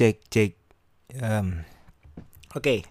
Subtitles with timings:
[0.00, 0.56] cek cek.
[1.20, 1.60] Um,
[2.56, 2.88] Oke,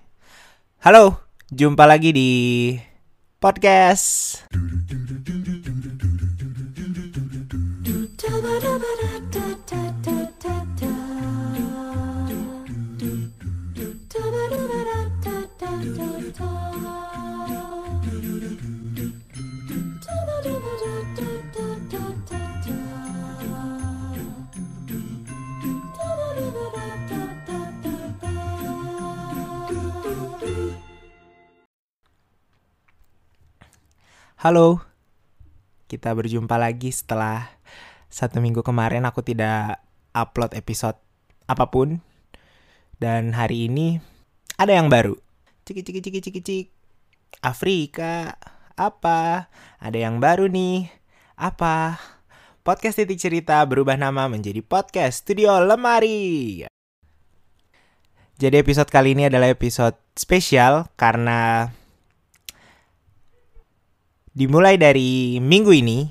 [0.85, 1.17] halo,
[1.49, 2.29] jumpa lagi di
[3.41, 4.45] podcast.
[34.39, 34.79] Halo,
[35.91, 37.59] kita berjumpa lagi setelah
[38.07, 39.83] satu minggu kemarin aku tidak
[40.15, 40.95] upload episode
[41.43, 41.99] apa pun
[43.03, 43.99] dan hari ini
[44.55, 45.19] ada yang baru.
[45.67, 46.65] Ciki ciki ciki ciki cik.
[47.43, 48.39] Afrika
[48.79, 49.51] apa?
[49.75, 50.87] Ada yang baru nih.
[51.35, 51.99] Apa?
[52.63, 56.63] Podcast Titik Cerita berubah nama menjadi Podcast Studio Lemari.
[58.39, 61.75] Jadi episode kali ini adalah episode spesial karena
[64.29, 66.05] dimulai dari minggu ini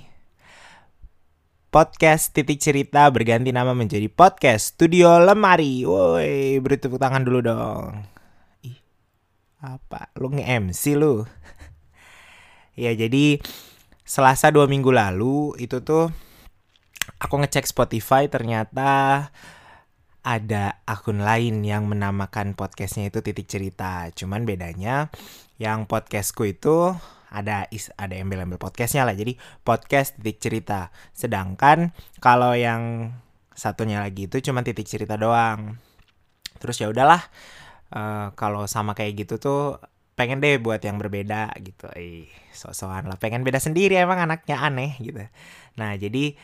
[1.71, 5.87] podcast titik cerita berganti nama menjadi podcast studio lemari.
[5.87, 8.03] Woi beri tepuk tangan dulu dong.
[8.67, 8.79] Ih
[9.63, 10.11] apa?
[10.19, 11.23] Lu nge-MC lu?
[12.79, 13.43] Ya jadi
[14.07, 16.15] selasa dua minggu lalu itu tuh
[17.19, 19.27] aku ngecek Spotify ternyata
[20.23, 24.07] ada akun lain yang menamakan podcastnya itu titik cerita.
[24.15, 25.11] Cuman bedanya
[25.59, 26.95] yang podcastku itu
[27.29, 29.15] ada is ada embel-embel podcastnya lah.
[29.17, 30.89] Jadi podcast titik cerita.
[31.13, 33.13] Sedangkan kalau yang
[33.53, 35.77] satunya lagi itu cuma titik cerita doang.
[36.59, 37.23] Terus ya udahlah
[37.93, 39.79] uh, kalau sama kayak gitu tuh
[40.19, 41.87] pengen deh buat yang berbeda gitu.
[41.95, 43.19] Eh sok-sokan lah.
[43.21, 45.23] Pengen beda sendiri emang anaknya aneh gitu.
[45.79, 46.35] Nah jadi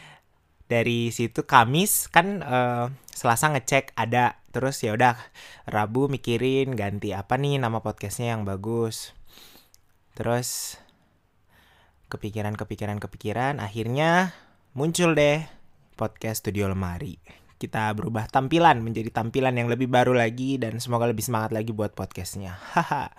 [0.65, 4.39] dari situ Kamis kan uh, Selasa ngecek ada.
[4.55, 5.19] Terus ya udah
[5.67, 9.11] Rabu mikirin ganti apa nih nama podcastnya yang bagus
[10.15, 10.79] Terus
[12.07, 14.31] kepikiran kepikiran kepikiran akhirnya
[14.79, 15.43] muncul deh
[15.99, 17.19] podcast Studio Lemari.
[17.59, 21.99] Kita berubah tampilan menjadi tampilan yang lebih baru lagi dan semoga lebih semangat lagi buat
[21.99, 22.55] podcastnya.
[22.75, 23.11] Haha.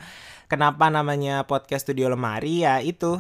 [0.48, 3.20] Kenapa namanya podcast Studio Lemari ya itu.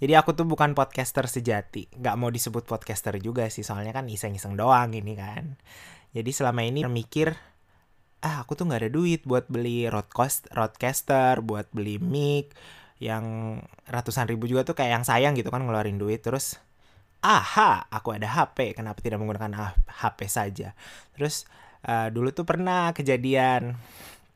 [0.00, 1.86] Jadi aku tuh bukan podcaster sejati.
[1.92, 5.60] Gak mau disebut podcaster juga sih soalnya kan iseng-iseng doang ini kan.
[6.16, 7.36] Jadi selama ini mikir
[8.20, 12.52] ah aku tuh nggak ada duit buat beli roadcast roadcaster buat beli mic
[13.00, 13.56] yang
[13.88, 16.20] ratusan ribu juga tuh kayak yang sayang gitu kan ngeluarin duit.
[16.20, 16.60] Terus
[17.24, 20.76] aha aku ada HP kenapa tidak menggunakan HP saja?
[21.16, 21.48] Terus
[21.88, 23.80] uh, dulu tuh pernah kejadian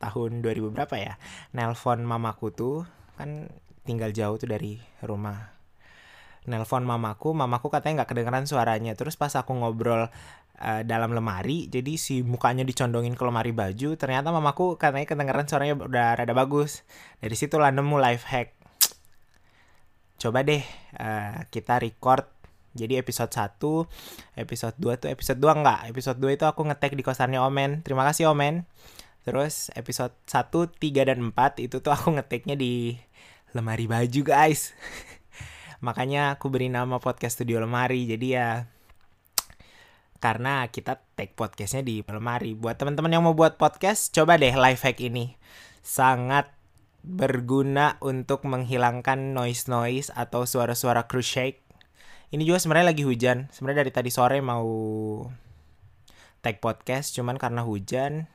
[0.01, 1.13] tahun 2000 berapa ya
[1.55, 2.77] nelpon mamaku tuh
[3.15, 3.47] kan
[3.87, 5.54] tinggal jauh tuh dari rumah
[6.45, 10.07] nelpon mamaku mamaku katanya nggak kedengeran suaranya terus pas aku ngobrol
[10.61, 15.75] uh, dalam lemari jadi si mukanya dicondongin ke lemari baju ternyata mamaku katanya kedengeran suaranya
[15.81, 16.85] udah rada bagus
[17.19, 18.55] dari situlah nemu life hack
[20.21, 20.63] coba deh
[20.97, 22.35] uh, kita record
[22.75, 23.55] jadi episode 1,
[24.35, 27.79] episode 2 tuh episode 2 enggak, episode 2 itu aku ngetek di kosannya Omen.
[27.87, 28.67] Terima kasih Omen.
[29.23, 32.99] Terus episode 1, 3 dan 4 itu tuh aku ngeteknya di
[33.55, 34.75] lemari baju, guys.
[35.83, 38.07] Makanya aku beri nama podcast Studio Lemari.
[38.07, 38.63] Jadi ya
[40.23, 42.55] karena kita take podcastnya di lemari.
[42.55, 45.35] Buat teman-teman yang mau buat podcast, coba deh life hack ini.
[45.85, 46.49] Sangat
[47.05, 51.61] berguna untuk menghilangkan noise-noise atau suara-suara shake.
[52.33, 53.53] Ini juga sebenarnya lagi hujan.
[53.53, 54.65] Sebenarnya dari tadi sore mau
[56.41, 58.25] take podcast, cuman karena hujan,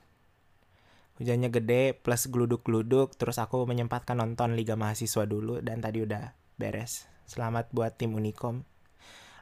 [1.19, 7.11] hujannya gede plus geluduk-geluduk, terus aku menyempatkan nonton Liga Mahasiswa dulu dan tadi udah beres.
[7.31, 8.67] Selamat buat tim Unicom.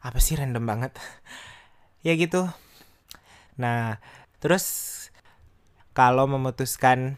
[0.04, 0.92] Apa sih random banget?
[2.06, 2.44] ya gitu.
[3.56, 3.96] Nah
[4.44, 4.68] terus
[5.96, 7.16] kalau memutuskan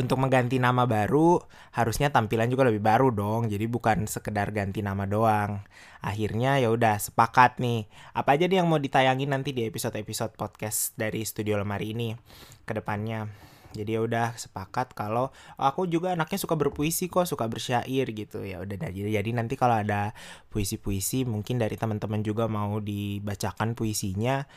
[0.00, 1.44] untuk mengganti nama baru
[1.76, 3.52] harusnya tampilan juga lebih baru dong.
[3.52, 5.60] Jadi bukan sekedar ganti nama doang.
[6.00, 7.84] Akhirnya ya udah sepakat nih.
[8.16, 12.16] Apa aja nih yang mau ditayangin nanti di episode-episode podcast dari studio lemari ini
[12.64, 13.28] ke depannya
[13.76, 15.28] jadi ya udah sepakat kalau
[15.60, 18.40] aku juga anaknya suka berpuisi kok suka bersyair gitu.
[18.40, 20.16] Ya udah jadi jadi nanti kalau ada
[20.48, 24.48] puisi-puisi mungkin dari teman-teman juga mau dibacakan puisinya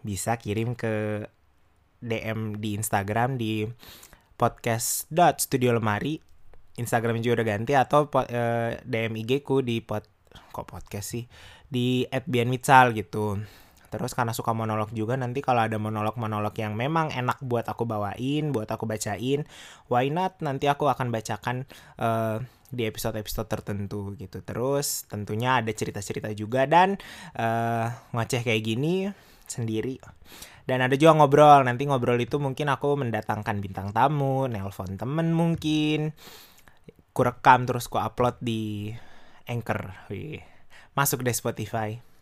[0.00, 1.24] bisa kirim ke
[2.04, 3.64] DM di Instagram di
[4.36, 6.20] podcast dot studio lemari
[6.74, 10.02] Instagram juga udah ganti atau uh, DM IG ku di pod
[10.50, 11.24] kok podcast sih?
[11.70, 13.38] Di @bianmitsal gitu
[13.94, 18.50] Terus karena suka monolog juga nanti kalau ada monolog-monolog yang memang enak buat aku bawain,
[18.50, 19.46] buat aku bacain,
[19.86, 20.42] why not?
[20.42, 21.62] Nanti aku akan bacakan
[22.02, 22.42] uh,
[22.74, 24.42] di episode-episode tertentu gitu.
[24.42, 26.98] Terus tentunya ada cerita-cerita juga dan
[27.38, 29.06] uh, ngoceh kayak gini
[29.46, 30.02] sendiri.
[30.64, 36.16] Dan ada juga ngobrol nanti ngobrol itu mungkin aku mendatangkan bintang tamu nelpon temen mungkin
[37.14, 38.90] ku rekam terus ku upload di
[39.46, 40.08] Anchor.
[40.96, 42.13] Masuk deh Spotify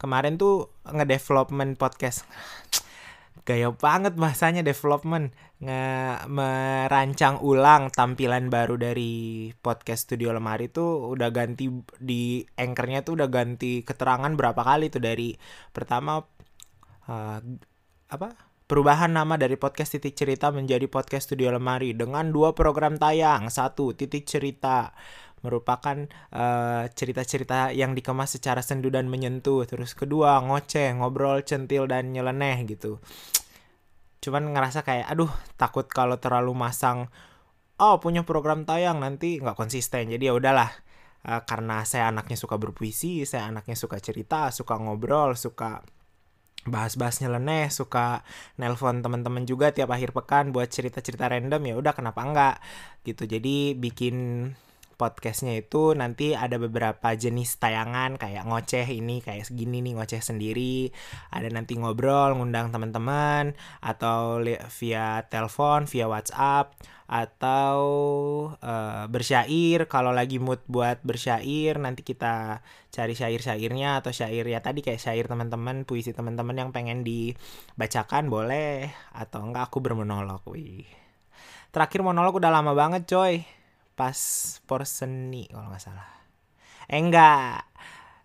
[0.00, 2.24] kemarin tuh ngedevelopment podcast.
[3.48, 5.36] Gaya banget bahasanya development.
[5.60, 5.84] Nge
[6.32, 11.68] merancang ulang tampilan baru dari podcast Studio Lemari tuh udah ganti
[12.00, 15.04] di anchornya tuh udah ganti keterangan berapa kali tuh.
[15.04, 15.36] Dari
[15.76, 16.24] pertama
[17.12, 17.40] uh,
[18.08, 18.28] apa
[18.70, 23.50] perubahan nama dari podcast titik cerita menjadi podcast studio lemari dengan dua program tayang.
[23.50, 24.94] Satu titik cerita
[25.40, 26.08] merupakan
[26.92, 29.66] cerita cerita-cerita yang dikemas secara sendu dan menyentuh.
[29.66, 33.02] Terus kedua ngoceh ngobrol centil dan nyeleneh gitu.
[34.20, 37.08] Cuman ngerasa kayak aduh takut kalau terlalu masang
[37.80, 40.12] oh punya program tayang nanti nggak konsisten.
[40.12, 40.70] Jadi ya udahlah
[41.24, 45.80] uh, karena saya anaknya suka berpuisi saya anaknya suka cerita suka ngobrol suka
[46.68, 48.20] bahas-bahas nyeleneh, suka
[48.60, 52.56] nelpon teman-teman juga tiap akhir pekan buat cerita-cerita random ya udah kenapa enggak?
[53.00, 53.24] Gitu.
[53.24, 54.16] Jadi bikin
[55.00, 60.92] podcastnya itu nanti ada beberapa jenis tayangan kayak ngoceh ini kayak segini nih ngoceh sendiri.
[61.32, 64.44] Ada nanti ngobrol ngundang teman-teman atau
[64.76, 66.76] via telepon via WhatsApp
[67.08, 67.80] atau
[68.60, 69.88] uh, bersyair.
[69.88, 72.60] Kalau lagi mood buat bersyair nanti kita
[72.92, 78.92] cari syair-syairnya atau syair ya tadi kayak syair teman-teman puisi teman-teman yang pengen dibacakan boleh.
[79.16, 80.84] Atau enggak aku bermonolog wih.
[81.72, 83.59] Terakhir monolog udah lama banget coy
[84.00, 84.16] pas
[84.64, 86.08] por seni kalau nggak salah.
[86.88, 87.68] Eh enggak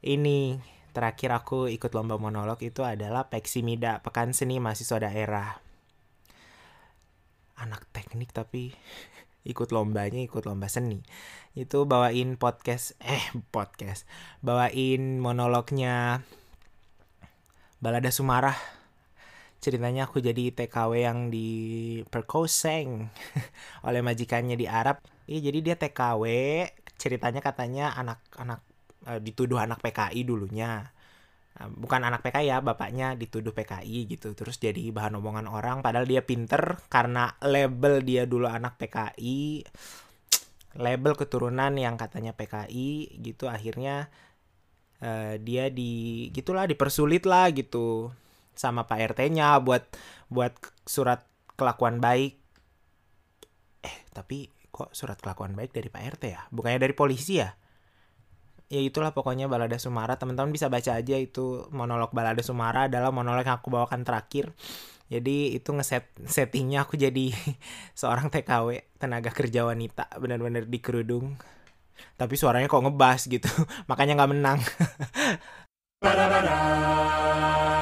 [0.07, 0.56] ini
[0.95, 5.60] terakhir aku ikut lomba monolog itu adalah Peksimida Pekan Seni Mahasiswa Daerah.
[7.60, 8.72] Anak teknik tapi
[9.51, 11.04] ikut lombanya ikut lomba seni.
[11.51, 14.07] Itu bawain podcast eh podcast.
[14.39, 16.24] Bawain monolognya
[17.83, 18.56] Balada Sumarah.
[19.60, 23.12] Ceritanya aku jadi TKW yang diperkoseng
[23.92, 26.24] oleh majikannya di Arab Iya jadi dia TKW
[27.01, 28.62] ceritanya katanya anak-anak
[29.10, 30.94] uh, dituduh anak PKI dulunya.
[31.56, 34.38] Uh, bukan anak PKI ya bapaknya dituduh PKI gitu.
[34.38, 39.66] Terus jadi bahan omongan orang padahal dia pinter karena label dia dulu anak PKI
[40.75, 44.12] label keturunan yang katanya PKI gitu akhirnya
[45.00, 48.12] uh, dia di gitulah dipersulit lah gitu
[48.56, 49.83] sama Pak RT-nya buat
[50.31, 50.54] buat
[50.88, 51.24] surat
[51.60, 52.39] kelakuan baik.
[53.83, 56.42] Eh tapi kok surat kelakuan baik dari Pak RT ya?
[56.51, 57.56] Bukannya dari polisi ya?
[58.68, 60.19] Ya itulah pokoknya Balada Sumara.
[60.19, 64.51] Teman-teman bisa baca aja itu monolog Balada Sumara adalah monolog yang aku bawakan terakhir.
[65.07, 67.31] Jadi itu ngeset settingnya aku jadi
[68.00, 71.39] seorang TKW tenaga kerja wanita benar-benar di kerudung
[72.16, 73.48] tapi suaranya kok ngebas gitu
[73.89, 74.60] makanya nggak menang